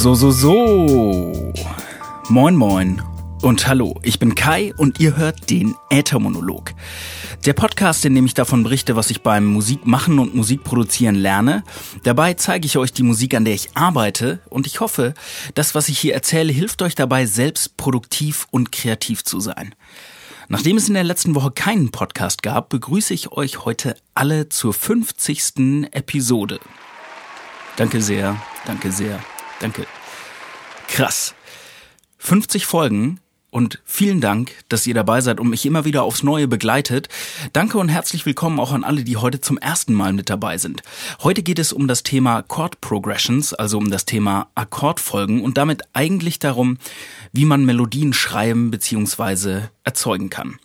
[0.00, 1.52] So, so, so.
[2.30, 3.02] Moin, moin.
[3.42, 6.72] Und hallo, ich bin Kai und ihr hört den Äthermonolog.
[7.44, 11.64] Der Podcast, in dem ich davon berichte, was ich beim Musikmachen und Musikproduzieren lerne.
[12.02, 15.12] Dabei zeige ich euch die Musik, an der ich arbeite und ich hoffe,
[15.54, 19.74] das, was ich hier erzähle, hilft euch dabei, selbst produktiv und kreativ zu sein.
[20.48, 24.72] Nachdem es in der letzten Woche keinen Podcast gab, begrüße ich euch heute alle zur
[24.72, 25.92] 50.
[25.92, 26.58] Episode.
[27.76, 29.20] Danke sehr, danke sehr,
[29.60, 29.86] danke.
[30.88, 31.34] Krass.
[32.18, 36.46] 50 Folgen und vielen Dank, dass ihr dabei seid und mich immer wieder aufs Neue
[36.48, 37.08] begleitet.
[37.52, 40.82] Danke und herzlich willkommen auch an alle, die heute zum ersten Mal mit dabei sind.
[41.22, 45.82] Heute geht es um das Thema Chord Progressions, also um das Thema Akkordfolgen und damit
[45.92, 46.78] eigentlich darum,
[47.32, 49.62] wie man Melodien schreiben bzw.
[49.84, 50.58] erzeugen kann.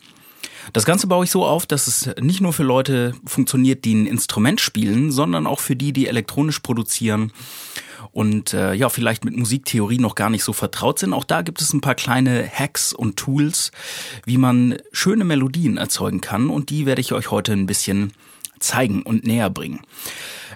[0.73, 4.08] Das Ganze baue ich so auf, dass es nicht nur für Leute funktioniert, die ein
[4.08, 7.31] Instrument spielen, sondern auch für die, die elektronisch produzieren
[8.11, 11.13] und äh, ja, vielleicht mit Musiktheorie noch gar nicht so vertraut sind.
[11.13, 13.72] Auch da gibt es ein paar kleine Hacks und Tools,
[14.25, 18.13] wie man schöne Melodien erzeugen kann und die werde ich euch heute ein bisschen
[18.66, 19.81] zeigen und näher bringen.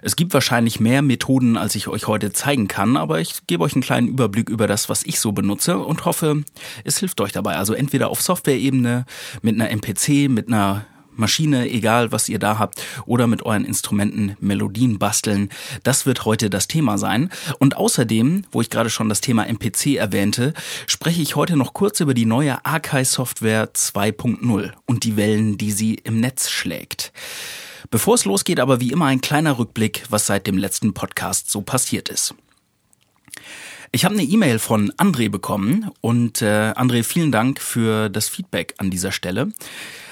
[0.01, 3.73] Es gibt wahrscheinlich mehr Methoden, als ich euch heute zeigen kann, aber ich gebe euch
[3.73, 6.43] einen kleinen Überblick über das, was ich so benutze und hoffe,
[6.83, 7.57] es hilft euch dabei.
[7.57, 9.05] Also entweder auf Software-Ebene,
[9.41, 10.85] mit einer MPC, mit einer
[11.19, 15.49] Maschine, egal was ihr da habt, oder mit euren Instrumenten Melodien basteln.
[15.83, 17.29] Das wird heute das Thema sein.
[17.59, 20.53] Und außerdem, wo ich gerade schon das Thema MPC erwähnte,
[20.87, 25.71] spreche ich heute noch kurz über die neue Archive Software 2.0 und die Wellen, die
[25.71, 27.11] sie im Netz schlägt.
[27.91, 31.61] Bevor es losgeht, aber wie immer ein kleiner Rückblick, was seit dem letzten Podcast so
[31.61, 32.35] passiert ist.
[33.91, 38.75] Ich habe eine E-Mail von André bekommen und äh, André, vielen Dank für das Feedback
[38.77, 39.51] an dieser Stelle.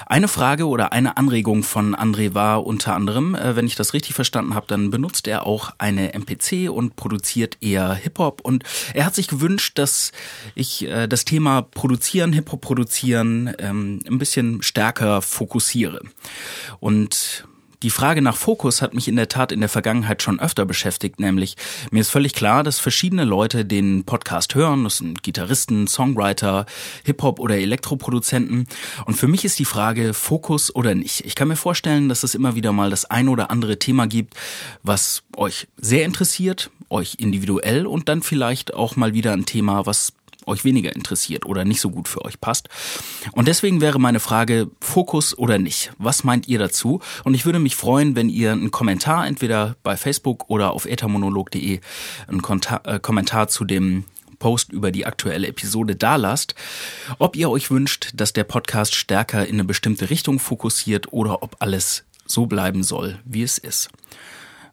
[0.04, 4.14] Eine Frage oder eine Anregung von André war unter anderem, äh, wenn ich das richtig
[4.14, 8.64] verstanden habe, dann benutzt er auch eine MPC und produziert eher Hip-Hop und
[8.94, 10.10] er hat sich gewünscht, dass
[10.56, 16.00] ich äh, das Thema Produzieren, Hip-Hop produzieren ähm, ein bisschen stärker fokussiere.
[16.80, 17.46] Und
[17.82, 21.20] die Frage nach Fokus hat mich in der Tat in der Vergangenheit schon öfter beschäftigt,
[21.20, 21.56] nämlich
[21.90, 26.66] mir ist völlig klar, dass verschiedene Leute den Podcast hören, das sind Gitarristen, Songwriter,
[27.04, 28.66] Hip-Hop oder Elektroproduzenten
[29.06, 31.24] und für mich ist die Frage Fokus oder nicht.
[31.24, 34.34] Ich kann mir vorstellen, dass es immer wieder mal das ein oder andere Thema gibt,
[34.82, 40.12] was euch sehr interessiert, euch individuell und dann vielleicht auch mal wieder ein Thema, was
[40.48, 42.68] euch weniger interessiert oder nicht so gut für euch passt.
[43.32, 45.92] Und deswegen wäre meine Frage, Fokus oder nicht?
[45.98, 47.00] Was meint ihr dazu?
[47.24, 51.80] Und ich würde mich freuen, wenn ihr einen Kommentar entweder bei Facebook oder auf ethermonolog.de
[52.26, 54.04] einen Konta äh, Kommentar zu dem
[54.38, 56.54] Post über die aktuelle Episode dalasst,
[57.18, 61.56] ob ihr euch wünscht, dass der Podcast stärker in eine bestimmte Richtung fokussiert oder ob
[61.60, 63.88] alles so bleiben soll, wie es ist.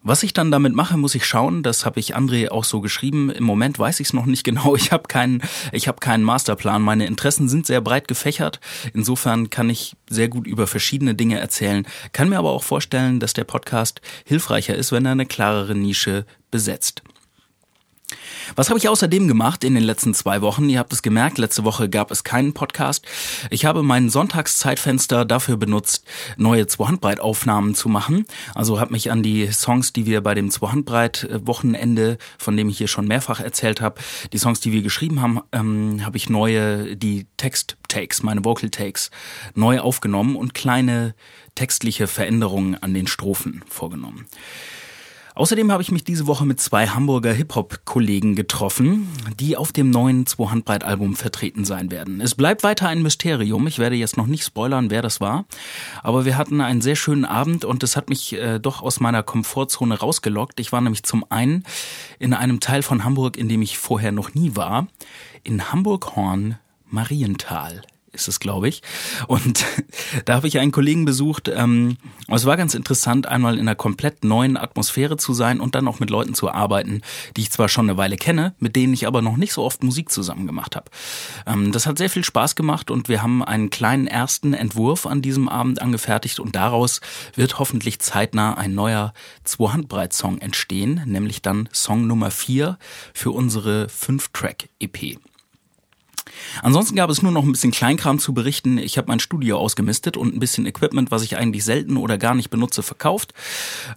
[0.08, 1.64] Was ich dann damit mache, muss ich schauen.
[1.64, 3.28] Das habe ich André auch so geschrieben.
[3.28, 4.76] Im Moment weiß ich es noch nicht genau.
[4.86, 6.80] Ich habe keinen, ich habe keinen Masterplan.
[6.80, 8.60] Meine Interessen sind sehr breit gefächert.
[8.94, 11.84] Insofern kann ich sehr gut über verschiedene Dinge erzählen.
[12.12, 16.24] Kann mir aber auch vorstellen, dass der Podcast hilfreicher ist, wenn er eine klarere Nische
[16.52, 17.02] besetzt.
[18.54, 20.68] Was habe ich außerdem gemacht in den letzten zwei Wochen?
[20.68, 23.04] Ihr habt es gemerkt, letzte Woche gab es keinen Podcast.
[23.50, 26.04] Ich habe mein Sonntagszeitfenster dafür benutzt,
[26.36, 28.24] neue Zwei-Handbreit-Aufnahmen zu machen.
[28.54, 32.88] Also habe mich an die Songs, die wir bei dem Zwei-Handbreit-Wochenende, von dem ich hier
[32.88, 34.00] schon mehrfach erzählt habe,
[34.32, 39.10] die Songs, die wir geschrieben haben, ähm, habe ich neue, die Text-Takes, meine Vocal-Takes,
[39.54, 41.14] neu aufgenommen und kleine
[41.56, 44.26] textliche Veränderungen an den Strophen vorgenommen.
[45.36, 49.06] Außerdem habe ich mich diese Woche mit zwei Hamburger Hip-Hop-Kollegen getroffen,
[49.38, 52.22] die auf dem neuen Zwei-Handbreit-Album vertreten sein werden.
[52.22, 53.66] Es bleibt weiter ein Mysterium.
[53.66, 55.44] Ich werde jetzt noch nicht spoilern, wer das war.
[56.02, 59.22] Aber wir hatten einen sehr schönen Abend und es hat mich äh, doch aus meiner
[59.22, 60.58] Komfortzone rausgelockt.
[60.58, 61.64] Ich war nämlich zum einen
[62.18, 64.86] in einem Teil von Hamburg, in dem ich vorher noch nie war,
[65.44, 66.58] in Hamburg-Horn
[66.88, 67.82] Marienthal
[68.16, 68.82] ist es, glaube ich.
[69.28, 69.64] Und
[70.24, 71.48] da habe ich einen Kollegen besucht.
[71.48, 71.98] Ähm,
[72.28, 76.00] es war ganz interessant, einmal in einer komplett neuen Atmosphäre zu sein und dann auch
[76.00, 77.02] mit Leuten zu arbeiten,
[77.36, 79.84] die ich zwar schon eine Weile kenne, mit denen ich aber noch nicht so oft
[79.84, 80.90] Musik zusammen gemacht habe.
[81.46, 85.22] Ähm, das hat sehr viel Spaß gemacht und wir haben einen kleinen ersten Entwurf an
[85.22, 87.00] diesem Abend angefertigt und daraus
[87.34, 89.12] wird hoffentlich zeitnah ein neuer
[89.44, 92.78] Zwei-Handbreit-Song entstehen, nämlich dann Song Nummer vier
[93.12, 95.18] für unsere Fünf-Track-EP.
[96.62, 98.78] Ansonsten gab es nur noch ein bisschen Kleinkram zu berichten.
[98.78, 102.34] Ich habe mein Studio ausgemistet und ein bisschen Equipment, was ich eigentlich selten oder gar
[102.34, 103.34] nicht benutze, verkauft.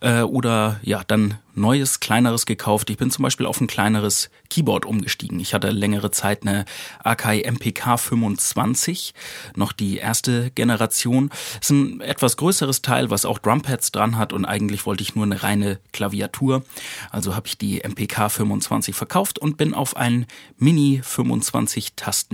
[0.01, 2.89] Äh, oder ja, dann Neues, kleineres gekauft.
[2.89, 5.39] Ich bin zum Beispiel auf ein kleineres Keyboard umgestiegen.
[5.39, 6.65] Ich hatte längere Zeit eine
[7.03, 9.13] Akai MPK 25,
[9.55, 11.29] noch die erste Generation.
[11.29, 15.15] Das ist ein etwas größeres Teil, was auch Drumpads dran hat und eigentlich wollte ich
[15.15, 16.63] nur eine reine Klaviatur.
[17.11, 20.27] Also habe ich die MPK 25 verkauft und bin auf ein
[20.57, 22.28] Mini 25 Tasten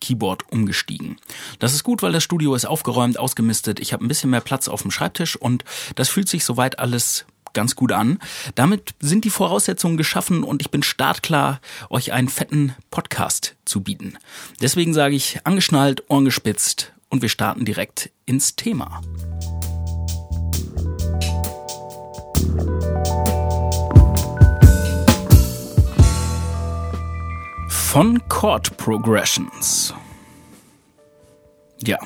[0.00, 1.16] Keyboard umgestiegen.
[1.58, 3.80] Das ist gut, weil das Studio ist aufgeräumt, ausgemistet.
[3.80, 5.64] Ich habe ein bisschen mehr Platz auf dem Schreibtisch und
[5.94, 8.18] das fühlt sich soweit alles ganz gut an.
[8.54, 14.18] Damit sind die Voraussetzungen geschaffen und ich bin startklar, euch einen fetten Podcast zu bieten.
[14.60, 19.00] Deswegen sage ich angeschnallt, Ohren gespitzt und wir starten direkt ins Thema.
[27.90, 29.92] Von Chord Progressions.
[31.82, 31.98] Ja,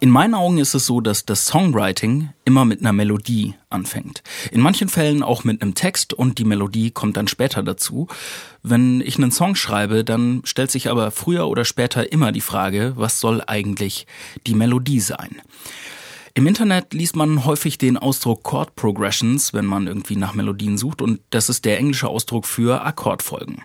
[0.00, 4.22] in meinen Augen ist es so, dass das Songwriting immer mit einer Melodie anfängt.
[4.50, 8.08] In manchen Fällen auch mit einem Text und die Melodie kommt dann später dazu.
[8.62, 12.94] Wenn ich einen Song schreibe, dann stellt sich aber früher oder später immer die Frage,
[12.96, 14.06] was soll eigentlich
[14.46, 15.42] die Melodie sein?
[16.36, 21.00] Im Internet liest man häufig den Ausdruck Chord Progressions, wenn man irgendwie nach Melodien sucht,
[21.00, 23.62] und das ist der englische Ausdruck für Akkordfolgen.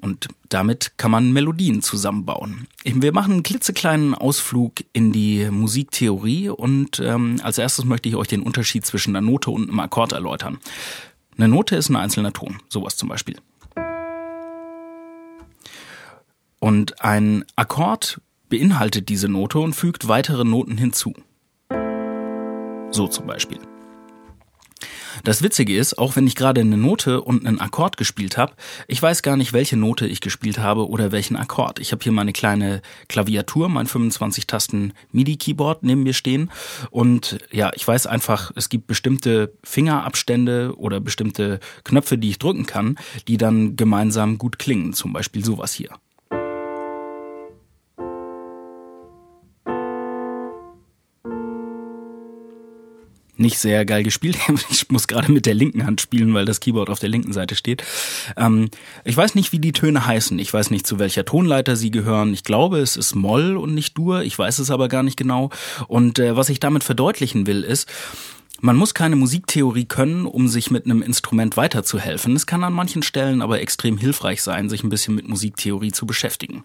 [0.00, 2.68] Und damit kann man Melodien zusammenbauen.
[2.84, 8.28] Wir machen einen klitzekleinen Ausflug in die Musiktheorie und ähm, als erstes möchte ich euch
[8.28, 10.58] den Unterschied zwischen einer Note und einem Akkord erläutern.
[11.36, 13.38] Eine Note ist ein einzelner Ton, sowas zum Beispiel.
[16.60, 21.12] Und ein Akkord beinhaltet diese Note und fügt weitere Noten hinzu.
[22.92, 23.58] So zum Beispiel.
[25.24, 28.54] Das Witzige ist, auch wenn ich gerade eine Note und einen Akkord gespielt habe,
[28.88, 31.78] ich weiß gar nicht, welche Note ich gespielt habe oder welchen Akkord.
[31.78, 36.50] Ich habe hier meine kleine Klaviatur, mein 25 Tasten MIDI-Keyboard neben mir stehen
[36.90, 42.66] und ja, ich weiß einfach, es gibt bestimmte Fingerabstände oder bestimmte Knöpfe, die ich drücken
[42.66, 42.98] kann,
[43.28, 44.92] die dann gemeinsam gut klingen.
[44.92, 45.90] Zum Beispiel sowas hier.
[53.42, 54.38] Nicht sehr geil gespielt.
[54.70, 57.56] Ich muss gerade mit der linken Hand spielen, weil das Keyboard auf der linken Seite
[57.56, 57.82] steht.
[58.36, 58.70] Ähm,
[59.04, 60.38] ich weiß nicht, wie die Töne heißen.
[60.38, 62.32] Ich weiß nicht, zu welcher Tonleiter sie gehören.
[62.32, 64.22] Ich glaube, es ist Moll und nicht Dur.
[64.22, 65.50] Ich weiß es aber gar nicht genau.
[65.88, 67.88] Und äh, was ich damit verdeutlichen will, ist,
[68.62, 72.36] man muss keine Musiktheorie können, um sich mit einem Instrument weiterzuhelfen.
[72.36, 76.06] Es kann an manchen Stellen aber extrem hilfreich sein, sich ein bisschen mit Musiktheorie zu
[76.06, 76.62] beschäftigen.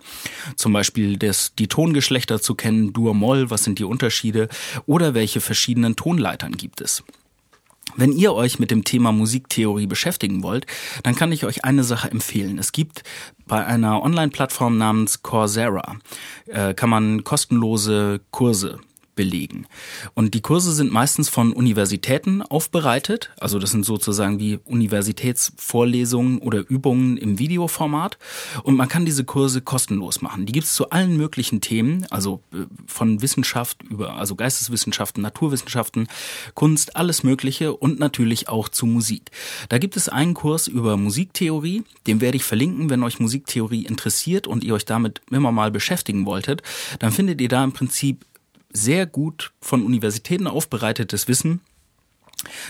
[0.55, 4.47] Zum Beispiel das, die Tongeschlechter zu kennen, Dur, Moll, was sind die Unterschiede
[4.85, 7.03] oder welche verschiedenen Tonleitern gibt es.
[7.95, 10.67] Wenn ihr euch mit dem Thema Musiktheorie beschäftigen wollt,
[11.01, 12.59] dann kann ich euch eine Sache empfehlen.
[12.59, 13.01] Es gibt
[13.47, 15.95] bei einer Online-Plattform namens Coursera,
[16.45, 18.77] äh, kann man kostenlose Kurse
[19.17, 19.65] belegen.
[20.13, 26.59] Und die Kurse sind meistens von Universitäten aufbereitet, also das sind sozusagen wie Universitätsvorlesungen oder
[26.69, 28.17] Übungen im Videoformat
[28.63, 30.45] und man kann diese Kurse kostenlos machen.
[30.45, 36.07] Die gibt's zu allen möglichen Themen, also äh, von Wissenschaft über also Geisteswissenschaften, Naturwissenschaften,
[36.53, 39.31] Kunst, alles mögliche und natürlich auch zu Musik.
[39.67, 44.47] Da gibt es einen Kurs über Musiktheorie, den werde ich verlinken, wenn euch Musiktheorie interessiert
[44.47, 46.61] und ihr euch damit immer mal beschäftigen wolltet,
[46.99, 48.23] dann findet ihr da im Prinzip
[48.83, 51.61] sehr gut von Universitäten aufbereitetes Wissen,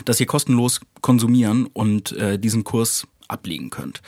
[0.05, 4.01] das ihr kostenlos konsumieren und äh, diesen Kurs ablegen könnt.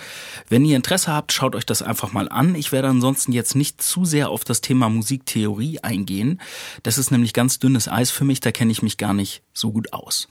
[0.47, 2.55] Wenn ihr Interesse habt, schaut euch das einfach mal an.
[2.55, 6.39] Ich werde ansonsten jetzt nicht zu sehr auf das Thema Musiktheorie eingehen.
[6.83, 9.71] Das ist nämlich ganz dünnes Eis für mich, da kenne ich mich gar nicht so
[9.71, 10.29] gut aus.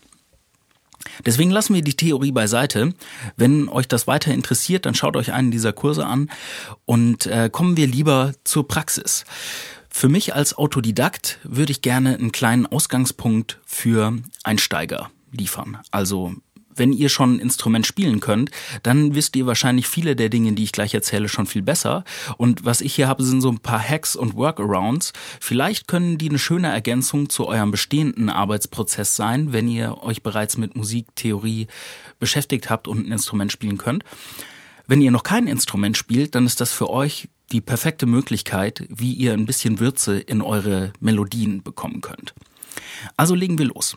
[1.25, 2.93] Deswegen lassen wir die Theorie beiseite.
[3.37, 6.31] Wenn euch das weiter interessiert, dann schaut euch einen dieser Kurse an
[6.85, 9.25] und äh, kommen wir lieber zur Praxis.
[9.99, 15.79] Für mich als Autodidakt würde ich gerne einen kleinen Ausgangspunkt für Einsteiger liefern.
[15.91, 16.37] Also
[16.73, 18.53] wenn ihr schon ein Instrument spielen könnt,
[18.85, 22.05] dann wisst ihr wahrscheinlich viele der Dinge, die ich gleich erzähle, schon viel besser.
[22.37, 25.13] Und was ich hier habe, sind so ein paar Hacks und Workarounds.
[25.41, 30.59] Vielleicht können die eine schöne Ergänzung zu eurem bestehenden Arbeitsprozess sein, wenn ihr euch bereits
[30.59, 31.67] mit Musiktheorie
[32.21, 34.05] beschäftigt habt und ein Instrument spielen könnt.
[34.87, 39.13] Wenn ihr noch kein Instrument spielt, dann ist das für euch die perfekte Möglichkeit, wie
[39.13, 42.35] ihr ein bisschen Würze in eure Melodien bekommen könnt.
[43.17, 43.97] Also legen wir los.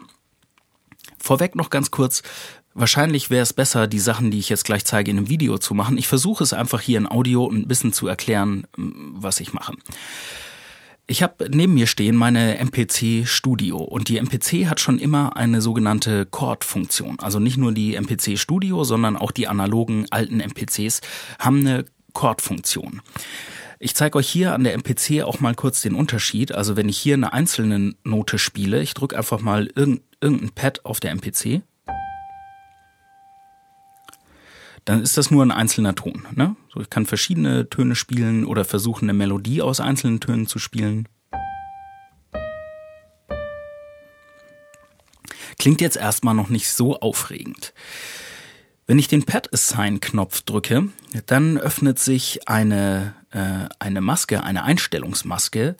[1.18, 2.24] Vorweg noch ganz kurz,
[2.74, 5.74] Wahrscheinlich wäre es besser, die Sachen, die ich jetzt gleich zeige, in einem Video zu
[5.74, 5.98] machen.
[5.98, 9.74] Ich versuche es einfach hier in Audio ein bisschen zu erklären, was ich mache.
[11.06, 15.62] Ich habe neben mir stehen meine MPC Studio und die MPC hat schon immer eine
[15.62, 17.20] sogenannte Chord-Funktion.
[17.20, 21.02] Also nicht nur die MPC Studio, sondern auch die analogen alten MPCs
[21.40, 23.02] haben eine Chordfunktion.
[23.80, 26.54] Ich zeige euch hier an der MPC auch mal kurz den Unterschied.
[26.54, 31.00] Also wenn ich hier eine einzelne Note spiele, ich drücke einfach mal irgendein Pad auf
[31.00, 31.64] der MPC,
[34.86, 36.28] dann ist das nur ein einzelner Ton.
[36.36, 36.56] Ne?
[36.74, 41.08] So, ich kann verschiedene Töne spielen oder versuchen, eine Melodie aus einzelnen Tönen zu spielen.
[45.58, 47.74] Klingt jetzt erstmal noch nicht so aufregend.
[48.92, 50.90] Wenn ich den Pad Assign Knopf drücke,
[51.26, 55.78] dann öffnet sich eine, äh, eine Maske, eine Einstellungsmaske,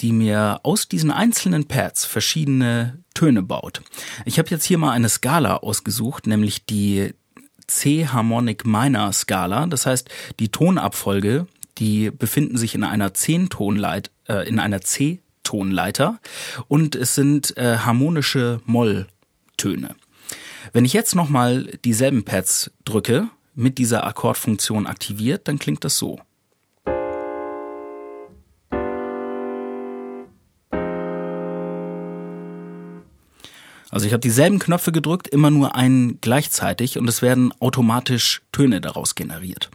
[0.00, 3.82] die mir aus diesen einzelnen Pads verschiedene Töne baut.
[4.24, 7.14] Ich habe jetzt hier mal eine Skala ausgesucht, nämlich die
[7.68, 9.68] C-Harmonic Minor Skala.
[9.68, 10.08] Das heißt,
[10.40, 11.46] die Tonabfolge,
[11.78, 16.18] die befinden sich in einer 10-Tonleit, äh, in einer C-Tonleiter
[16.66, 19.94] und es sind äh, harmonische Molltöne.
[20.72, 26.20] Wenn ich jetzt nochmal dieselben Pads drücke, mit dieser Akkordfunktion aktiviert, dann klingt das so.
[33.90, 38.80] Also ich habe dieselben Knöpfe gedrückt, immer nur einen gleichzeitig und es werden automatisch Töne
[38.80, 39.70] daraus generiert.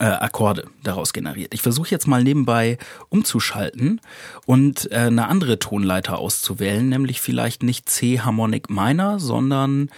[0.00, 1.54] Äh, Akkorde daraus generiert.
[1.54, 2.78] Ich versuche jetzt mal nebenbei
[3.10, 4.00] umzuschalten
[4.44, 9.88] und äh, eine andere Tonleiter auszuwählen, nämlich vielleicht nicht C Harmonic Minor, sondern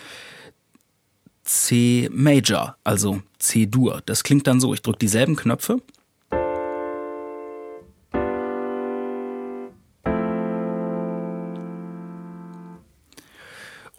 [1.45, 4.03] C Major, also C Dur.
[4.05, 5.81] Das klingt dann so, ich drücke dieselben Knöpfe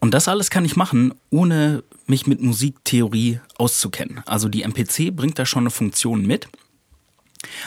[0.01, 4.22] Und das alles kann ich machen, ohne mich mit Musiktheorie auszukennen.
[4.25, 6.48] Also die MPC bringt da schon eine Funktion mit.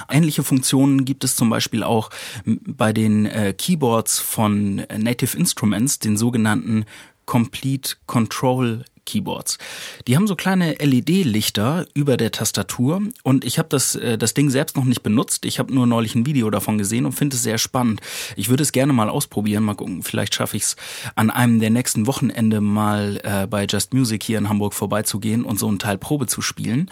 [0.09, 2.11] Ähnliche Funktionen gibt es zum Beispiel auch
[2.45, 6.85] bei den äh, Keyboards von Native Instruments, den sogenannten
[7.27, 9.59] Complete Control Keyboards.
[10.07, 14.51] Die haben so kleine LED-Lichter über der Tastatur und ich habe das, äh, das Ding
[14.51, 15.45] selbst noch nicht benutzt.
[15.45, 18.01] Ich habe nur neulich ein Video davon gesehen und finde es sehr spannend.
[18.37, 19.65] Ich würde es gerne mal ausprobieren.
[19.65, 20.77] Mal gucken, vielleicht schaffe ich es
[21.15, 25.59] an einem der nächsten Wochenende mal äh, bei Just Music hier in Hamburg vorbeizugehen und
[25.59, 26.91] so einen Teil Probe zu spielen.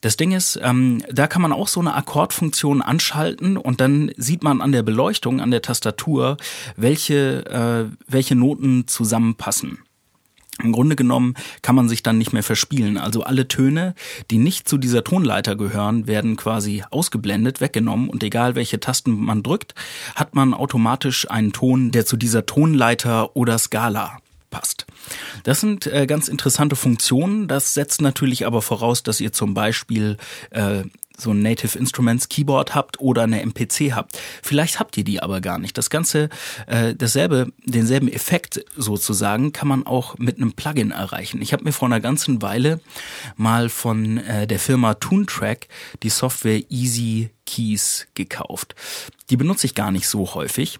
[0.00, 4.42] Das Ding ist, ähm, da kann man auch so eine Akkordfunktion anschalten und dann sieht
[4.42, 6.38] man an der Beleuchtung, an der Tastatur,
[6.76, 9.78] welche, äh, welche Noten zusammenpassen.
[10.60, 12.98] Im Grunde genommen kann man sich dann nicht mehr verspielen.
[12.98, 13.94] Also alle Töne,
[14.30, 19.42] die nicht zu dieser Tonleiter gehören, werden quasi ausgeblendet, weggenommen und egal welche Tasten man
[19.42, 19.74] drückt,
[20.14, 24.18] hat man automatisch einen Ton, der zu dieser Tonleiter oder Skala
[24.50, 24.86] passt.
[25.44, 27.48] Das sind äh, ganz interessante Funktionen.
[27.48, 30.16] Das setzt natürlich aber voraus, dass ihr zum Beispiel
[30.50, 30.82] äh,
[31.20, 34.18] so ein Native Instruments Keyboard habt oder eine MPC habt.
[34.42, 35.76] Vielleicht habt ihr die aber gar nicht.
[35.78, 36.28] Das Ganze,
[36.66, 41.42] äh, dasselbe, denselben Effekt sozusagen, kann man auch mit einem Plugin erreichen.
[41.42, 42.80] Ich habe mir vor einer ganzen Weile
[43.36, 45.68] mal von äh, der Firma Toontrack
[46.02, 48.74] die Software Easy Keys gekauft.
[49.30, 50.78] Die benutze ich gar nicht so häufig.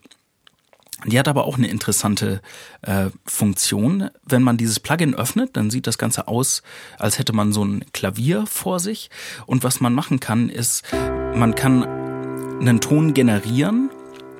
[1.07, 2.41] Die hat aber auch eine interessante
[2.83, 4.11] äh, Funktion.
[4.25, 6.63] Wenn man dieses Plugin öffnet, dann sieht das Ganze aus,
[6.99, 9.11] als hätte man so ein Klavier vor sich.
[9.47, 10.85] Und was man machen kann, ist,
[11.35, 11.85] man kann
[12.61, 13.91] einen Ton generieren.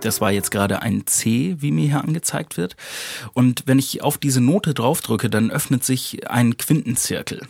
[0.01, 2.77] Das war jetzt gerade ein C, wie mir hier angezeigt wird.
[3.33, 7.47] Und wenn ich auf diese Note draufdrücke, dann öffnet sich ein Quintenzirkel.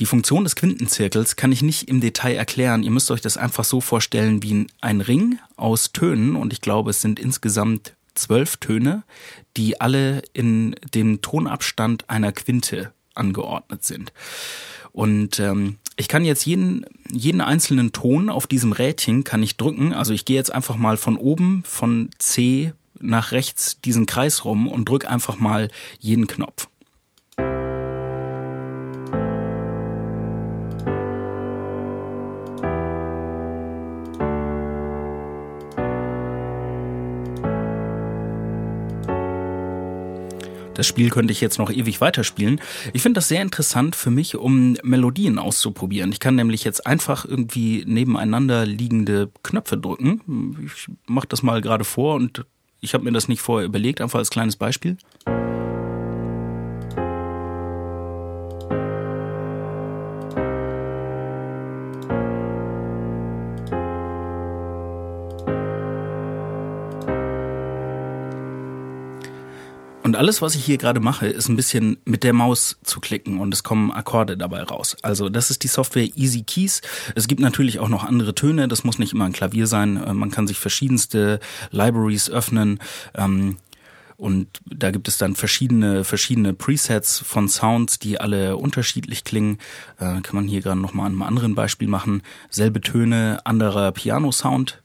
[0.00, 2.82] Die Funktion des Quintenzirkels kann ich nicht im Detail erklären.
[2.82, 6.90] Ihr müsst euch das einfach so vorstellen wie ein Ring aus Tönen und ich glaube,
[6.90, 9.02] es sind insgesamt zwölf Töne,
[9.58, 14.14] die alle in dem Tonabstand einer Quinte angeordnet sind.
[14.92, 19.92] Und ähm, ich kann jetzt jeden, jeden einzelnen Ton auf diesem Rädchen kann ich drücken.
[19.92, 24.66] Also ich gehe jetzt einfach mal von oben, von C nach rechts diesen Kreis rum
[24.66, 26.68] und drücke einfach mal jeden Knopf.
[40.80, 42.58] Das Spiel könnte ich jetzt noch ewig weiterspielen.
[42.94, 46.10] Ich finde das sehr interessant für mich, um Melodien auszuprobieren.
[46.10, 50.56] Ich kann nämlich jetzt einfach irgendwie nebeneinander liegende Knöpfe drücken.
[50.64, 52.46] Ich mache das mal gerade vor und
[52.80, 54.96] ich habe mir das nicht vorher überlegt, einfach als kleines Beispiel.
[70.10, 73.38] Und alles, was ich hier gerade mache, ist ein bisschen mit der Maus zu klicken
[73.38, 74.96] und es kommen Akkorde dabei raus.
[75.02, 76.80] Also das ist die Software Easy Keys.
[77.14, 78.66] Es gibt natürlich auch noch andere Töne.
[78.66, 80.02] Das muss nicht immer ein Klavier sein.
[80.02, 81.38] Äh, man kann sich verschiedenste
[81.70, 82.80] Libraries öffnen.
[83.14, 83.58] Ähm,
[84.16, 89.58] Und da gibt es dann verschiedene, verschiedene Presets von Sounds, die alle unterschiedlich klingen.
[89.98, 92.22] Äh, kann man hier gerade nochmal an einem anderen Beispiel machen.
[92.50, 94.79] Selbe Töne, anderer Piano-Sound.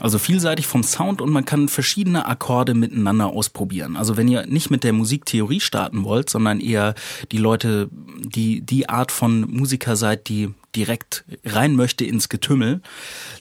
[0.00, 3.96] Also vielseitig vom Sound und man kann verschiedene Akkorde miteinander ausprobieren.
[3.96, 6.94] Also wenn ihr nicht mit der Musiktheorie starten wollt, sondern eher
[7.30, 12.80] die Leute, die die Art von Musiker seid, die direkt rein möchte ins Getümmel,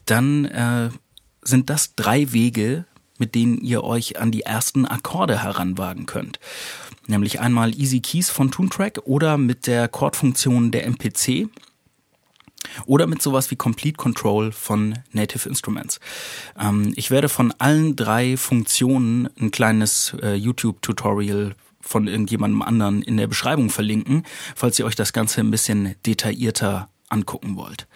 [0.05, 0.89] dann äh,
[1.41, 2.85] sind das drei Wege,
[3.17, 6.39] mit denen ihr euch an die ersten Akkorde heranwagen könnt.
[7.07, 11.49] Nämlich einmal Easy Keys von Toontrack oder mit der Chordfunktion der MPC
[12.85, 15.99] oder mit sowas wie Complete Control von Native Instruments.
[16.59, 23.17] Ähm, ich werde von allen drei Funktionen ein kleines äh, YouTube-Tutorial von irgendjemandem anderen in
[23.17, 24.25] der Beschreibung verlinken,
[24.55, 27.87] falls ihr euch das Ganze ein bisschen detaillierter angucken wollt.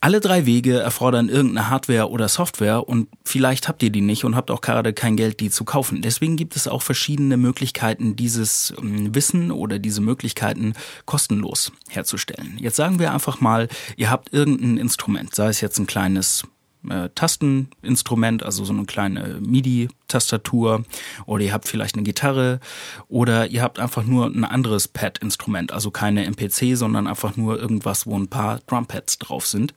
[0.00, 4.36] Alle drei Wege erfordern irgendeine Hardware oder Software und vielleicht habt ihr die nicht und
[4.36, 6.02] habt auch gerade kein Geld, die zu kaufen.
[6.02, 10.74] Deswegen gibt es auch verschiedene Möglichkeiten, dieses ähm, Wissen oder diese Möglichkeiten
[11.04, 12.58] kostenlos herzustellen.
[12.60, 16.44] Jetzt sagen wir einfach mal, ihr habt irgendein Instrument, sei es jetzt ein kleines
[16.88, 20.84] äh, Tasteninstrument, also so eine kleine MIDI-Tastatur,
[21.26, 22.60] oder ihr habt vielleicht eine Gitarre,
[23.08, 28.06] oder ihr habt einfach nur ein anderes Pad-Instrument, also keine MPC, sondern einfach nur irgendwas,
[28.06, 29.74] wo ein paar Drumpads drauf sind.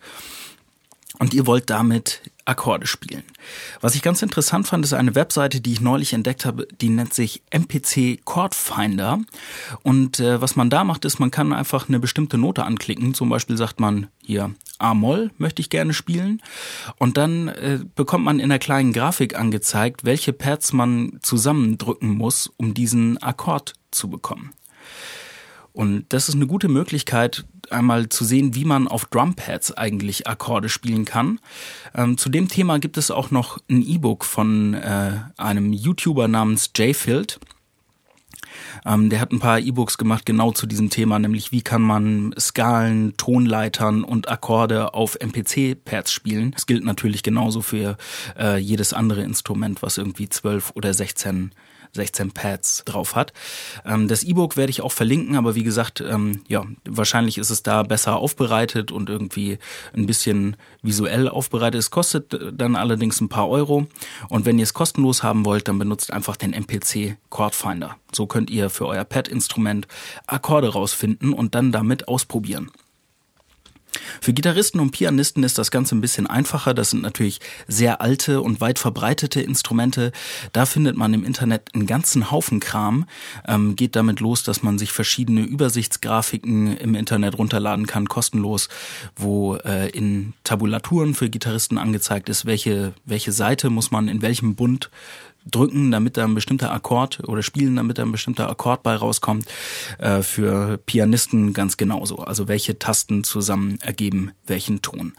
[1.20, 3.24] Und ihr wollt damit Akkorde spielen.
[3.82, 7.14] Was ich ganz interessant fand, ist eine Webseite, die ich neulich entdeckt habe, die nennt
[7.14, 9.20] sich MPC Chord Finder.
[9.84, 13.14] Und äh, was man da macht, ist, man kann einfach eine bestimmte Note anklicken.
[13.14, 16.42] Zum Beispiel sagt man hier A-Moll möchte ich gerne spielen.
[16.98, 22.52] Und dann äh, bekommt man in der kleinen Grafik angezeigt, welche Pads man zusammendrücken muss,
[22.58, 24.54] um diesen Akkord zu bekommen.
[25.74, 30.70] Und das ist eine gute Möglichkeit, einmal zu sehen, wie man auf Drumpads eigentlich Akkorde
[30.70, 31.40] spielen kann.
[31.96, 36.72] Ähm, zu dem Thema gibt es auch noch ein E-Book von äh, einem YouTuber namens
[36.76, 37.40] Jfield.
[38.86, 42.34] Ähm, der hat ein paar E-Books gemacht genau zu diesem Thema, nämlich wie kann man
[42.38, 46.52] Skalen, Tonleitern und Akkorde auf MPC-Pads spielen.
[46.52, 47.98] Das gilt natürlich genauso für
[48.38, 51.52] äh, jedes andere Instrument, was irgendwie 12 oder 16
[51.94, 53.34] 16 Pads drauf hat.
[53.86, 57.64] Ähm, das E-Book werde ich auch verlinken, aber wie gesagt, ähm, ja, wahrscheinlich ist es
[57.64, 59.58] da besser aufbereitet und irgendwie
[59.94, 61.80] ein bisschen visuell aufbereitet.
[61.80, 63.88] Es kostet dann allerdings ein paar Euro.
[64.30, 67.98] Und wenn ihr es kostenlos haben wollt, dann benutzt einfach den MPC Chord Finder.
[68.12, 69.88] So könnt ihr für euer Pad-Instrument
[70.28, 72.72] Akkorde rausfinden und dann damit ausprobieren.
[74.22, 76.74] Für Gitarristen und Pianisten ist das Ganze ein bisschen einfacher.
[76.74, 80.12] Das sind natürlich sehr alte und weit verbreitete Instrumente.
[80.54, 83.06] Da findet man im Internet einen ganzen Haufen Kram.
[83.48, 88.70] Ähm, geht damit los, dass man sich verschiedene Übersichtsgrafiken im Internet runterladen kann, kostenlos,
[89.16, 94.56] wo äh, in Tabulaturen für Gitarristen angezeigt ist, welche, welche Seite muss man in welchem
[94.56, 94.90] Bund
[95.50, 99.46] drücken, damit da ein bestimmter Akkord oder spielen, damit da ein bestimmter Akkord bei rauskommt.
[99.98, 102.18] Äh, für Pianisten ganz genauso.
[102.18, 105.14] Also welche Tasten zusammen ergeben welchen Ton.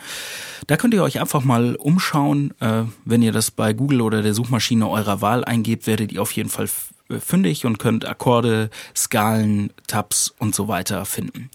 [0.67, 2.55] Da könnt ihr euch einfach mal umschauen.
[2.61, 6.33] Äh, wenn ihr das bei Google oder der Suchmaschine eurer Wahl eingebt, werdet ihr auf
[6.33, 6.69] jeden Fall
[7.21, 11.51] fündig und könnt Akkorde, Skalen, Tabs und so weiter finden.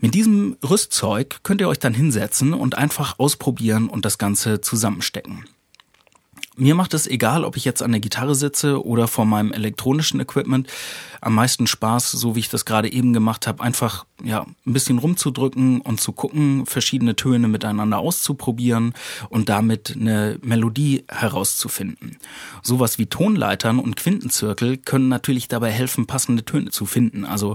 [0.00, 5.44] Mit diesem Rüstzeug könnt ihr euch dann hinsetzen und einfach ausprobieren und das Ganze zusammenstecken.
[6.58, 10.20] Mir macht es egal, ob ich jetzt an der Gitarre sitze oder vor meinem elektronischen
[10.20, 10.66] Equipment.
[11.20, 14.96] Am meisten Spaß, so wie ich das gerade eben gemacht habe, einfach ja ein bisschen
[14.96, 18.94] rumzudrücken und zu gucken, verschiedene Töne miteinander auszuprobieren
[19.28, 22.16] und damit eine Melodie herauszufinden.
[22.62, 27.26] Sowas wie Tonleitern und Quintenzirkel können natürlich dabei helfen, passende Töne zu finden.
[27.26, 27.54] Also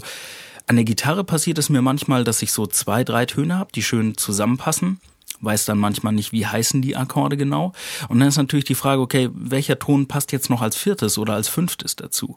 [0.68, 3.82] an der Gitarre passiert es mir manchmal, dass ich so zwei, drei Töne habe, die
[3.82, 5.00] schön zusammenpassen
[5.42, 7.74] weiß dann manchmal nicht, wie heißen die Akkorde genau.
[8.10, 11.34] Und dann ist natürlich die Frage, okay, welcher Ton passt jetzt noch als viertes oder
[11.34, 12.36] als fünftes dazu?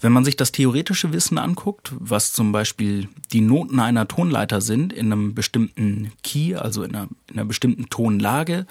[0.00, 4.94] Wenn man sich das theoretische Wissen anguckt, was zum Beispiel die Noten einer Tonleiter sind
[4.94, 8.66] in einem bestimmten Key, also in einer, in einer bestimmten Tonlage,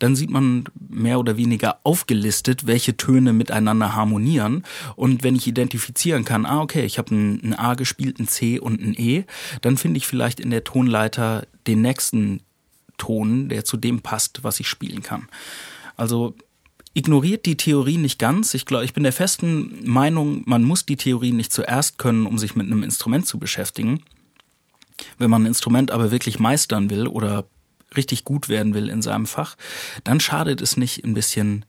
[0.00, 4.64] dann sieht man mehr oder weniger aufgelistet, welche Töne miteinander harmonieren.
[4.96, 8.58] Und wenn ich identifizieren kann, ah okay, ich habe ein, ein A gespielt, ein C
[8.58, 9.24] und ein E,
[9.60, 12.40] dann finde ich vielleicht in der Tonleiter den nächsten
[13.02, 15.28] Ton, der zu dem passt, was ich spielen kann.
[15.96, 16.36] Also
[16.94, 18.54] ignoriert die Theorie nicht ganz.
[18.54, 22.38] Ich glaube, ich bin der festen Meinung, man muss die Theorie nicht zuerst können, um
[22.38, 24.04] sich mit einem Instrument zu beschäftigen.
[25.18, 27.44] Wenn man ein Instrument aber wirklich meistern will oder
[27.96, 29.56] richtig gut werden will in seinem Fach,
[30.04, 31.64] dann schadet es nicht ein bisschen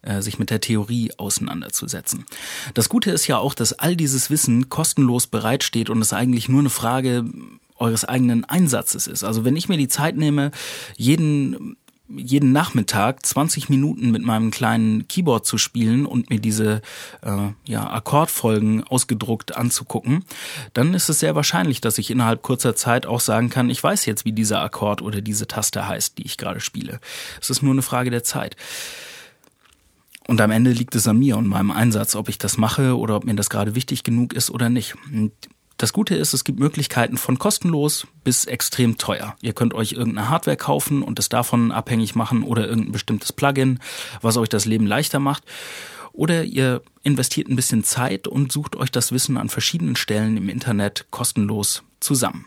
[0.00, 2.24] äh, sich mit der Theorie auseinanderzusetzen.
[2.72, 6.60] Das Gute ist ja auch, dass all dieses Wissen kostenlos bereitsteht und es eigentlich nur
[6.60, 7.26] eine Frage
[7.80, 9.24] eures eigenen Einsatzes ist.
[9.24, 10.50] Also wenn ich mir die Zeit nehme,
[10.96, 11.76] jeden
[12.16, 16.82] jeden Nachmittag 20 Minuten mit meinem kleinen Keyboard zu spielen und mir diese
[17.22, 20.24] äh, ja, Akkordfolgen ausgedruckt anzugucken,
[20.72, 24.06] dann ist es sehr wahrscheinlich, dass ich innerhalb kurzer Zeit auch sagen kann, ich weiß
[24.06, 27.00] jetzt, wie dieser Akkord oder diese Taste heißt, die ich gerade spiele.
[27.40, 28.56] Es ist nur eine Frage der Zeit.
[30.26, 33.16] Und am Ende liegt es an mir und meinem Einsatz, ob ich das mache oder
[33.16, 34.94] ob mir das gerade wichtig genug ist oder nicht.
[35.12, 35.32] Und
[35.80, 39.34] das Gute ist, es gibt Möglichkeiten von kostenlos bis extrem teuer.
[39.40, 43.78] Ihr könnt euch irgendeine Hardware kaufen und es davon abhängig machen oder irgendein bestimmtes Plugin,
[44.20, 45.44] was euch das Leben leichter macht.
[46.12, 50.50] Oder ihr investiert ein bisschen Zeit und sucht euch das Wissen an verschiedenen Stellen im
[50.50, 52.44] Internet kostenlos zusammen.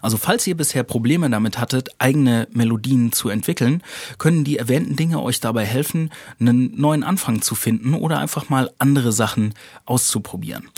[0.00, 3.82] Also falls ihr bisher Probleme damit hattet, eigene Melodien zu entwickeln,
[4.18, 8.70] können die erwähnten Dinge euch dabei helfen, einen neuen Anfang zu finden oder einfach mal
[8.78, 10.68] andere Sachen auszuprobieren.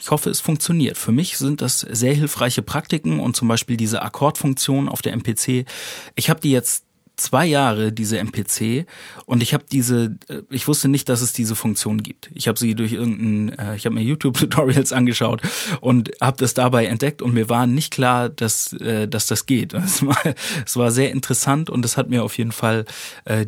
[0.00, 0.96] Ich hoffe, es funktioniert.
[0.96, 5.66] Für mich sind das sehr hilfreiche Praktiken und zum Beispiel diese Akkordfunktion auf der MPC.
[6.14, 6.84] Ich habe die jetzt
[7.20, 8.86] zwei Jahre diese MPC
[9.26, 12.30] und ich habe diese, äh, ich wusste nicht, dass es diese Funktion gibt.
[12.34, 15.42] Ich habe sie durch irgendein, äh, ich habe mir YouTube-Tutorials angeschaut
[15.80, 19.74] und habe das dabei entdeckt und mir war nicht klar, dass, äh, dass das geht.
[19.90, 20.16] Es war,
[20.64, 22.84] es war sehr interessant und es hat mir auf jeden Fall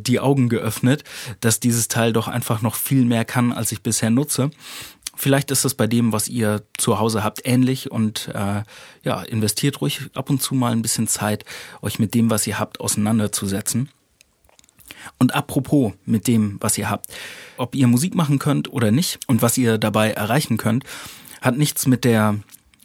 [0.01, 1.05] die Augen geöffnet,
[1.41, 4.51] dass dieses Teil doch einfach noch viel mehr kann, als ich bisher nutze.
[5.15, 8.63] Vielleicht ist es bei dem, was ihr zu Hause habt, ähnlich und äh,
[9.05, 11.45] ja, investiert ruhig ab und zu mal ein bisschen Zeit,
[11.83, 13.91] euch mit dem, was ihr habt, auseinanderzusetzen.
[15.19, 17.07] Und apropos mit dem, was ihr habt,
[17.57, 20.85] ob ihr Musik machen könnt oder nicht und was ihr dabei erreichen könnt,
[21.41, 22.39] hat nichts mit der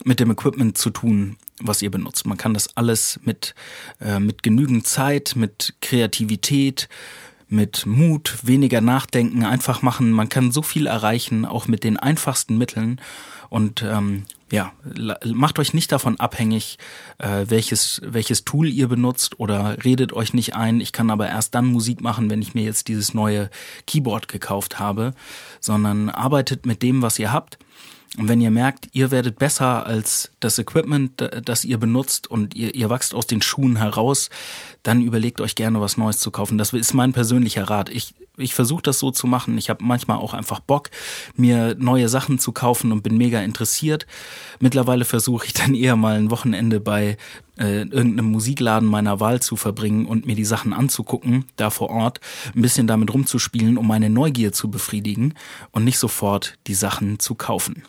[0.04, 2.26] mit dem Equipment zu tun, was ihr benutzt.
[2.26, 3.56] Man kann das alles mit
[4.00, 6.88] äh, mit genügend Zeit, mit Kreativität,
[7.50, 10.12] mit Mut, weniger nachdenken, einfach machen.
[10.12, 13.00] Man kann so viel erreichen, auch mit den einfachsten Mitteln.
[13.50, 14.74] Und ähm, ja,
[15.26, 16.78] macht euch nicht davon abhängig,
[17.18, 21.56] äh, welches, welches Tool ihr benutzt oder redet euch nicht ein, ich kann aber erst
[21.56, 23.50] dann Musik machen, wenn ich mir jetzt dieses neue
[23.86, 25.14] Keyboard gekauft habe,
[25.60, 27.58] sondern arbeitet mit dem, was ihr habt
[28.18, 32.74] und wenn ihr merkt, ihr werdet besser als das Equipment, das ihr benutzt und ihr,
[32.74, 34.32] ihr wachst aus den Schuhen heraus,
[34.82, 36.58] dann überlegt euch gerne was Neues zu kaufen.
[36.58, 37.90] Das ist mein persönlicher Rat.
[37.90, 39.56] Ich, ich versuche das so zu machen.
[39.60, 40.90] Ich habe manchmal auch einfach Bock,
[41.36, 44.08] mir neue Sachen zu kaufen und bin mega interessiert.
[44.60, 47.18] Mittlerweile versuche ich dann eher mal ein Wochenende bei
[47.60, 52.20] äh, irgendeinem Musikladen meiner Wahl zu verbringen und mir die Sachen anzugucken, da vor Ort,
[52.56, 55.36] ein bisschen damit rumzuspielen, um meine Neugier zu befriedigen
[55.70, 57.84] und nicht sofort die Sachen zu kaufen.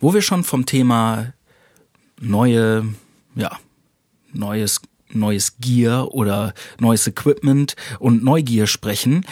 [0.00, 1.32] Wo wir schon vom Thema
[2.20, 2.86] neue,
[3.34, 3.58] ja,
[4.32, 4.80] neues
[5.12, 9.24] neues Gear oder neues Equipment und Neugier sprechen.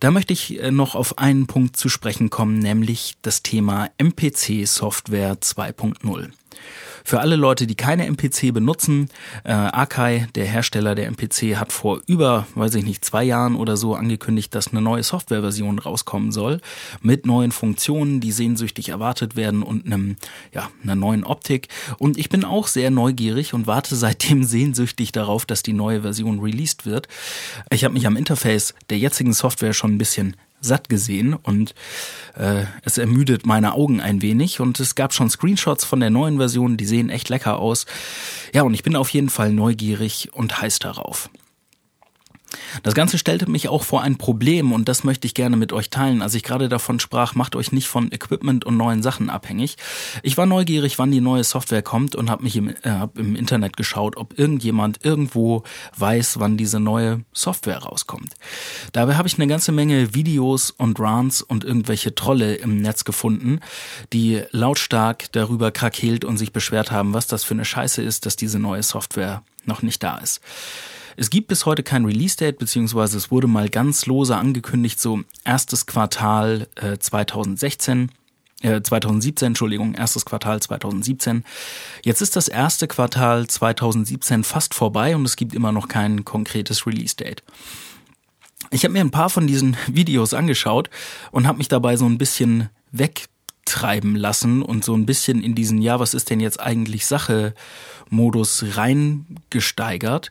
[0.00, 4.66] Da möchte ich äh, noch auf einen Punkt zu sprechen kommen, nämlich das Thema MPC
[4.66, 6.30] Software 2.0.
[7.04, 9.08] Für alle Leute, die keine MPC benutzen,
[9.44, 13.76] äh, Akai, der Hersteller der MPC, hat vor über, weiß ich nicht, zwei Jahren oder
[13.76, 16.60] so angekündigt, dass eine neue Softwareversion rauskommen soll
[17.00, 20.16] mit neuen Funktionen, die sehnsüchtig erwartet werden und einem,
[20.52, 21.68] ja, einer neuen Optik.
[21.98, 26.40] Und ich bin auch sehr neugierig und warte seitdem sehnsüchtig darauf, dass die neue Version
[26.40, 27.08] released wird.
[27.70, 31.74] Ich habe mich am Interface der jetzigen Software schon ein bisschen satt gesehen und
[32.36, 36.38] äh, es ermüdet meine Augen ein wenig und es gab schon Screenshots von der neuen
[36.38, 37.84] Version, die sehen echt lecker aus.
[38.54, 41.28] Ja, und ich bin auf jeden Fall neugierig und heiß darauf.
[42.82, 45.90] Das Ganze stellte mich auch vor ein Problem und das möchte ich gerne mit euch
[45.90, 46.22] teilen.
[46.22, 49.76] Als ich gerade davon sprach, macht euch nicht von Equipment und neuen Sachen abhängig.
[50.22, 53.36] Ich war neugierig, wann die neue Software kommt und habe mich im, äh, hab im
[53.36, 55.62] Internet geschaut, ob irgendjemand irgendwo
[55.96, 58.34] weiß, wann diese neue Software rauskommt.
[58.92, 63.60] Dabei habe ich eine ganze Menge Videos und Rants und irgendwelche Trolle im Netz gefunden,
[64.12, 68.36] die lautstark darüber krakeelt und sich beschwert haben, was das für eine Scheiße ist, dass
[68.36, 70.40] diese neue Software noch nicht da ist.
[71.16, 75.86] Es gibt bis heute kein Release-Date, beziehungsweise es wurde mal ganz lose angekündigt, so erstes
[75.86, 78.10] Quartal äh, 2016.
[78.62, 81.44] 2017, äh, Entschuldigung, erstes Quartal 2017.
[82.04, 86.86] Jetzt ist das erste Quartal 2017 fast vorbei und es gibt immer noch kein konkretes
[86.86, 87.42] Release-Date.
[88.70, 90.90] Ich habe mir ein paar von diesen Videos angeschaut
[91.32, 95.82] und habe mich dabei so ein bisschen wegtreiben lassen und so ein bisschen in diesen,
[95.82, 97.54] ja, was ist denn jetzt eigentlich Sache
[98.10, 100.30] Modus reingesteigert.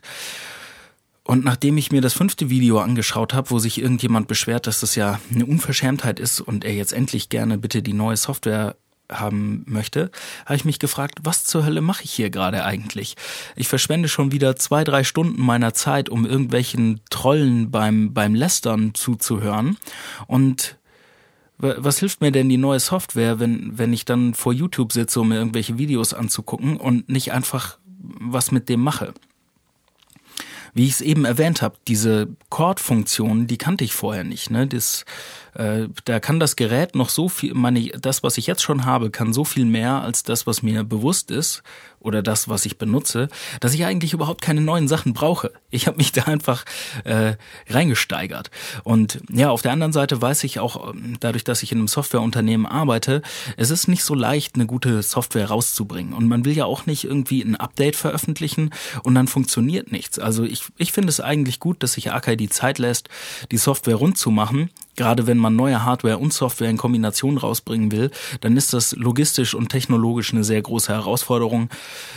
[1.24, 4.96] Und nachdem ich mir das fünfte Video angeschaut habe, wo sich irgendjemand beschwert, dass das
[4.96, 8.76] ja eine Unverschämtheit ist und er jetzt endlich gerne bitte die neue Software
[9.10, 10.10] haben möchte,
[10.46, 13.14] habe ich mich gefragt, was zur Hölle mache ich hier gerade eigentlich?
[13.56, 18.94] Ich verschwende schon wieder zwei, drei Stunden meiner Zeit, um irgendwelchen Trollen beim, beim Lästern
[18.94, 19.76] zuzuhören
[20.26, 20.78] und
[21.58, 25.28] was hilft mir denn die neue Software, wenn, wenn ich dann vor YouTube sitze, um
[25.28, 29.14] mir irgendwelche Videos anzugucken und nicht einfach was mit dem mache?
[30.74, 34.50] Wie ich es eben erwähnt habe, diese Chord-Funktion, die kannte ich vorher nicht.
[34.50, 34.66] Ne?
[34.66, 35.04] Das,
[35.54, 39.10] äh, da kann das Gerät noch so viel, meine, das, was ich jetzt schon habe,
[39.10, 41.62] kann so viel mehr als das, was mir bewusst ist
[42.02, 43.28] oder das, was ich benutze,
[43.60, 45.52] dass ich eigentlich überhaupt keine neuen Sachen brauche.
[45.70, 46.64] Ich habe mich da einfach
[47.04, 47.34] äh,
[47.68, 48.50] reingesteigert.
[48.84, 51.88] Und ja, auf der anderen Seite weiß ich auch, ähm, dadurch, dass ich in einem
[51.88, 53.22] Softwareunternehmen arbeite,
[53.56, 56.12] es ist nicht so leicht, eine gute Software rauszubringen.
[56.12, 58.70] Und man will ja auch nicht irgendwie ein Update veröffentlichen
[59.02, 60.18] und dann funktioniert nichts.
[60.18, 63.08] Also ich, ich finde es eigentlich gut, dass sich Akai die Zeit lässt,
[63.50, 67.92] die Software rund zu machen Gerade wenn man neue Hardware und Software in Kombination rausbringen
[67.92, 71.70] will, dann ist das logistisch und technologisch eine sehr große Herausforderung.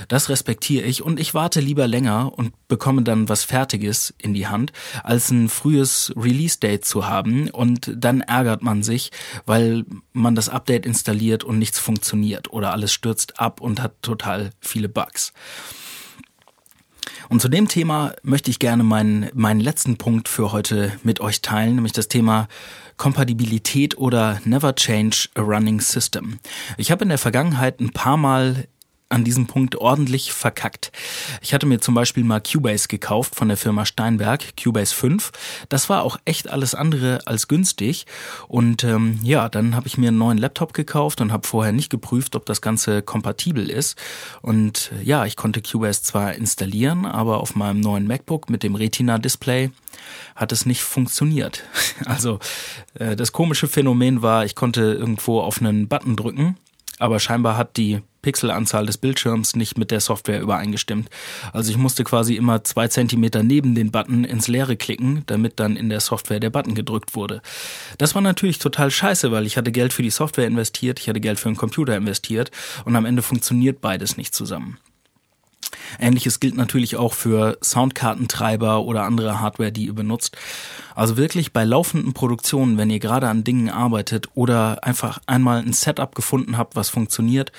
[0.10, 4.48] Das respektiere ich und ich warte lieber länger und bekomme dann was Fertiges in die
[4.48, 9.12] Hand, als ein frühes Release-Date zu haben und dann ärgert man sich,
[9.46, 14.50] weil man das Update installiert und nichts funktioniert oder alles stürzt ab und hat total
[14.60, 15.32] viele Bugs.
[17.30, 21.42] Und zu dem Thema möchte ich gerne meinen, meinen letzten Punkt für heute mit euch
[21.42, 22.48] teilen, nämlich das Thema
[22.98, 26.40] Kompatibilität oder Never Change a Running System.
[26.78, 28.68] Ich habe in der Vergangenheit ein paar Mal
[29.10, 30.92] an diesem Punkt ordentlich verkackt.
[31.42, 35.32] Ich hatte mir zum Beispiel mal Cubase gekauft von der Firma Steinberg, Cubase 5.
[35.70, 38.08] Das war auch echt alles andere als günstig.
[38.48, 41.92] Und ähm, ja, dann habe ich mir einen neuen Laptop gekauft und habe vorher nicht
[41.92, 43.96] geprüft, ob das Ganze kompatibel ist.
[44.42, 48.74] Und äh, ja, ich konnte Cubase zwar installieren, aber auf meinem neuen MacBook mit dem
[48.74, 49.70] Retina-Display
[50.36, 51.64] hat es nicht funktioniert.
[52.06, 52.40] Also
[52.96, 56.58] äh, das komische Phänomen war, ich konnte irgendwo auf einen Button drücken,
[57.00, 61.12] aber scheinbar hat die Pixelanzahl des Bildschirms nicht mit der Software übereingestimmt.
[61.54, 65.76] Also ich musste quasi immer zwei Zentimeter neben den Button ins Leere klicken, damit dann
[65.76, 67.44] in der Software der Button gedrückt wurde.
[68.00, 71.20] Das war natürlich total scheiße, weil ich hatte Geld für die Software investiert, ich hatte
[71.20, 72.50] Geld für einen Computer investiert
[72.84, 74.80] und am Ende funktioniert beides nicht zusammen.
[76.00, 80.38] Ähnliches gilt natürlich auch für Soundkartentreiber oder andere Hardware, die ihr benutzt.
[80.96, 85.74] Also wirklich bei laufenden Produktionen, wenn ihr gerade an Dingen arbeitet oder einfach einmal ein
[85.74, 87.52] Setup gefunden habt, was funktioniert,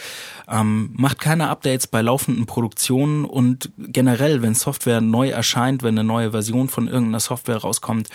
[0.49, 6.07] ähm, macht keine Updates bei laufenden Produktionen und generell, wenn Software neu erscheint, wenn eine
[6.07, 8.09] neue Version von irgendeiner Software rauskommt,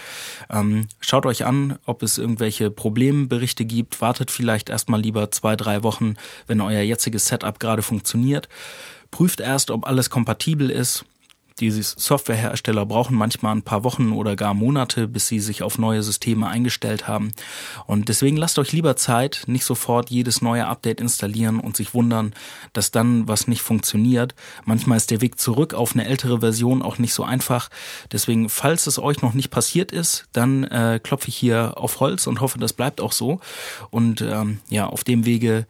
[0.50, 4.02] ähm, schaut euch an, ob es irgendwelche Problemberichte gibt.
[4.02, 6.16] Wartet vielleicht erstmal lieber zwei, drei Wochen,
[6.48, 8.50] wenn euer jetziges Setup gerade funktioniert
[9.12, 11.06] prüft erst, ob alles kompatibel ist.
[11.60, 16.02] Diese Softwarehersteller brauchen manchmal ein paar Wochen oder gar Monate, bis sie sich auf neue
[16.02, 17.34] Systeme eingestellt haben.
[17.86, 22.34] Und deswegen lasst euch lieber Zeit, nicht sofort jedes neue Update installieren und sich wundern,
[22.74, 24.34] dass dann was nicht funktioniert.
[24.66, 27.70] Manchmal ist der Weg zurück auf eine ältere Version auch nicht so einfach.
[28.12, 32.26] Deswegen, falls es euch noch nicht passiert ist, dann äh, klopfe ich hier auf Holz
[32.26, 33.40] und hoffe, das bleibt auch so.
[33.92, 35.68] Und ähm, ja, auf dem Wege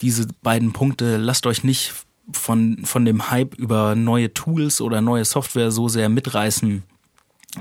[0.00, 1.92] diese beiden Punkte, lasst euch nicht
[2.32, 6.82] von, von dem Hype über neue Tools oder neue Software so sehr mitreißen,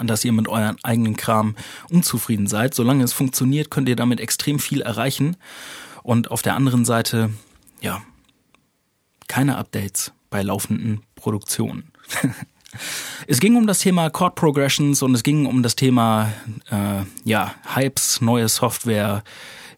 [0.03, 1.55] dass ihr mit euren eigenen Kram
[1.89, 2.73] unzufrieden seid.
[2.73, 5.37] Solange es funktioniert, könnt ihr damit extrem viel erreichen.
[6.03, 7.31] Und auf der anderen Seite,
[7.81, 8.01] ja,
[9.27, 11.91] keine Updates bei laufenden Produktionen.
[13.27, 16.31] es ging um das Thema Chord Progressions und es ging um das Thema,
[16.69, 19.23] äh, ja, Hypes, neue Software,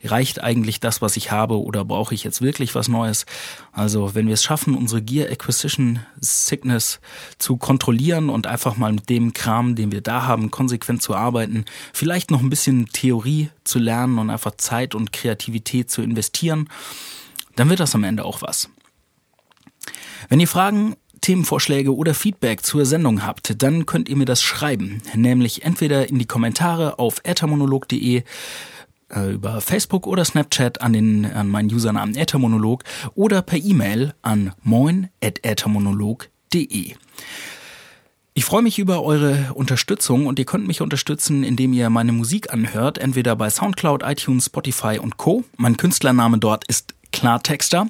[0.03, 3.25] reicht eigentlich das, was ich habe oder brauche ich jetzt wirklich was Neues?
[3.71, 6.99] Also wenn wir es schaffen, unsere Gear Acquisition Sickness
[7.37, 11.65] zu kontrollieren und einfach mal mit dem Kram, den wir da haben, konsequent zu arbeiten,
[11.93, 16.69] vielleicht noch ein bisschen Theorie zu lernen und einfach Zeit und Kreativität zu investieren,
[17.55, 18.69] dann wird das am Ende auch was.
[20.29, 25.01] Wenn ihr Fragen Themenvorschläge oder Feedback zur Sendung habt, dann könnt ihr mir das schreiben,
[25.13, 28.23] nämlich entweder in die Kommentare auf ethermonolog.de
[29.09, 32.83] äh, über Facebook oder Snapchat an, den, an meinen Usernamen Äthermonolog
[33.15, 36.93] oder per E-Mail an moin.äthermonolog.de.
[38.35, 42.53] Ich freue mich über eure Unterstützung und ihr könnt mich unterstützen, indem ihr meine Musik
[42.53, 45.43] anhört, entweder bei Soundcloud, iTunes, Spotify und Co.
[45.57, 47.89] Mein Künstlername dort ist Klartexter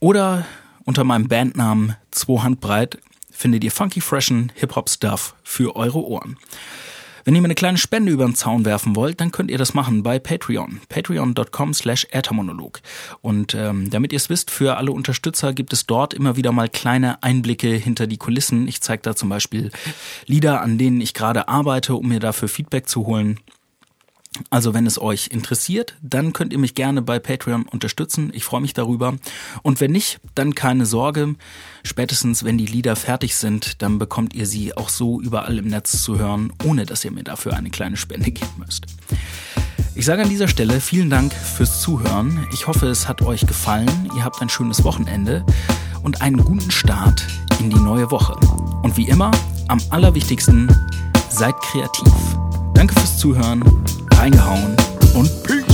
[0.00, 0.44] oder
[0.84, 2.98] unter meinem Bandnamen 2 Handbreit
[3.30, 6.36] findet ihr funky freshen Hip-Hop-Stuff für eure Ohren.
[7.26, 9.74] Wenn ihr mir eine kleine Spende über den Zaun werfen wollt, dann könnt ihr das
[9.74, 10.80] machen bei Patreon.
[10.88, 12.80] Patreon.com slash Äthermonolog.
[13.20, 16.68] Und ähm, damit ihr es wisst, für alle Unterstützer gibt es dort immer wieder mal
[16.68, 18.68] kleine Einblicke hinter die Kulissen.
[18.68, 19.72] Ich zeige da zum Beispiel
[20.26, 23.40] Lieder, an denen ich gerade arbeite, um mir dafür Feedback zu holen.
[24.50, 28.30] Also wenn es euch interessiert, dann könnt ihr mich gerne bei Patreon unterstützen.
[28.34, 29.16] Ich freue mich darüber.
[29.62, 31.34] Und wenn nicht, dann keine Sorge.
[31.82, 36.02] Spätestens wenn die Lieder fertig sind, dann bekommt ihr sie auch so überall im Netz
[36.02, 38.86] zu hören, ohne dass ihr mir dafür eine kleine Spende geben müsst.
[39.94, 42.46] Ich sage an dieser Stelle vielen Dank fürs Zuhören.
[42.52, 44.10] Ich hoffe, es hat euch gefallen.
[44.14, 45.44] Ihr habt ein schönes Wochenende
[46.02, 47.26] und einen guten Start
[47.60, 48.36] in die neue Woche.
[48.82, 49.30] Und wie immer,
[49.68, 50.68] am allerwichtigsten,
[51.30, 52.12] seid kreativ.
[52.74, 53.64] Danke fürs Zuhören,
[54.18, 54.76] reingehauen
[55.14, 55.65] und Peace.